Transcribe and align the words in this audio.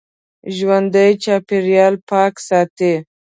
ژوندي 0.55 1.07
چاپېریال 1.23 1.95
پاک 2.09 2.33
ساتي 2.47 2.93